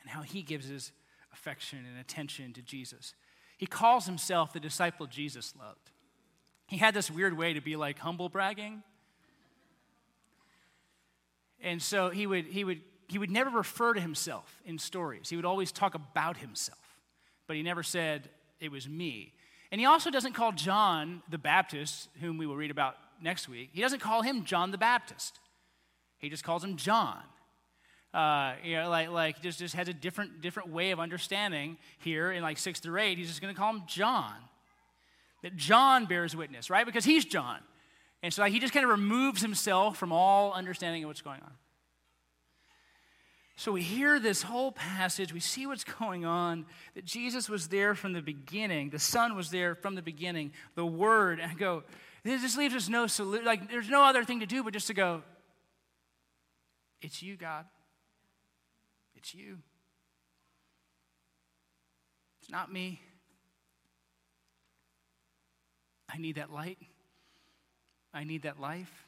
[0.00, 0.92] and how he gives his
[1.32, 3.14] affection and attention to Jesus.
[3.58, 5.90] He calls himself the disciple Jesus loved.
[6.66, 8.82] He had this weird way to be like humble bragging.
[11.60, 15.28] And so he would, he would, he would never refer to himself in stories.
[15.28, 16.78] He would always talk about himself,
[17.50, 18.28] but he never said,
[18.60, 19.32] It was me.
[19.72, 23.70] And he also doesn't call John the Baptist, whom we will read about next week,
[23.72, 25.40] he doesn't call him John the Baptist.
[26.18, 27.18] He just calls him John.
[28.14, 32.30] Uh, you know, like, like just, just has a different, different way of understanding here
[32.30, 33.18] in like six through eight.
[33.18, 34.36] He's just going to call him John.
[35.42, 36.86] That John bears witness, right?
[36.86, 37.58] Because he's John.
[38.22, 41.40] And so like, he just kind of removes himself from all understanding of what's going
[41.42, 41.50] on.
[43.60, 47.94] So we hear this whole passage, we see what's going on, that Jesus was there
[47.94, 51.82] from the beginning, the Son was there from the beginning, the Word, and I go,
[52.24, 53.44] this just leaves us no solution.
[53.44, 55.22] Like, there's no other thing to do but just to go,
[57.02, 57.66] It's you, God.
[59.14, 59.58] It's you.
[62.40, 63.02] It's not me.
[66.08, 66.78] I need that light.
[68.14, 69.06] I need that life.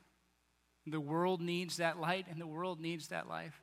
[0.87, 3.59] The world needs that light, and the world needs that life.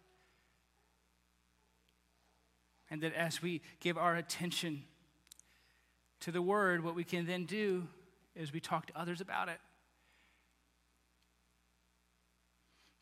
[2.91, 4.83] And that as we give our attention
[6.21, 7.87] to the Word, what we can then do
[8.35, 9.59] is we talk to others about it.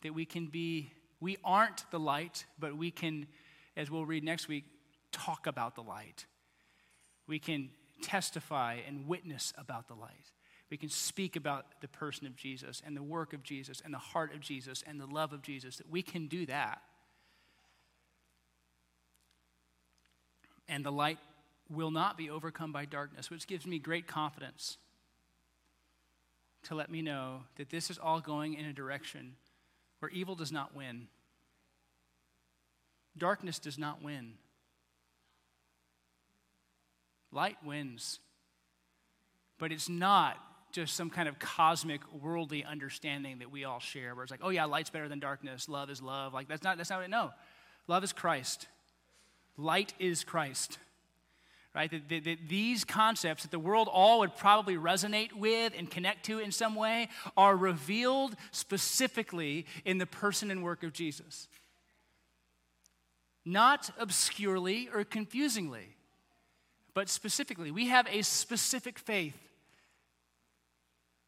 [0.03, 3.27] That we can be, we aren't the light, but we can,
[3.75, 4.65] as we'll read next week,
[5.11, 6.25] talk about the light.
[7.27, 7.69] We can
[8.01, 10.31] testify and witness about the light.
[10.69, 13.99] We can speak about the person of Jesus and the work of Jesus and the
[13.99, 15.77] heart of Jesus and the love of Jesus.
[15.77, 16.81] That we can do that.
[20.68, 21.20] And the light
[21.70, 24.78] will not be overcome by darkness, which gives me great confidence
[26.63, 29.36] to let me know that this is all going in a direction
[29.99, 31.07] where evil does not win.
[33.18, 34.34] Darkness does not win.
[37.32, 38.20] Light wins.
[39.59, 40.38] But it's not
[40.72, 44.49] just some kind of cosmic worldly understanding that we all share where it's like, oh
[44.49, 46.34] yeah, light's better than darkness, love is love.
[46.34, 47.32] Like that's not that's not what no.
[47.88, 48.68] Love is Christ.
[49.58, 50.78] Light is Christ
[51.78, 51.91] right?
[52.10, 56.51] That, these concepts that the world all would probably resonate with and connect to in
[56.51, 61.47] some way are revealed specifically in the person and work of Jesus.
[63.45, 65.95] Not obscurely or confusingly,
[66.95, 67.70] but specifically.
[67.70, 69.38] We have a specific faith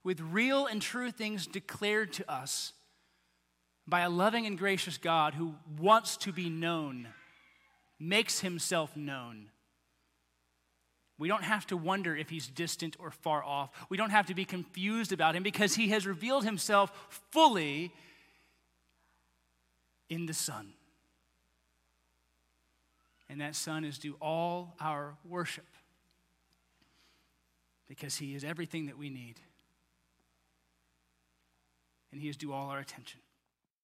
[0.04, 2.74] with real and true things declared to us
[3.88, 7.08] by a loving and gracious God who wants to be known,
[8.00, 9.50] makes himself known
[11.20, 13.72] we don't have to wonder if he's distant or far off.
[13.89, 17.91] We don't have to be confused about him because he has revealed himself fully
[20.10, 20.72] in the Son.
[23.30, 25.68] And that Son is due all our worship
[27.86, 29.41] because he is everything that we need.
[32.14, 33.20] And he is due all our attention.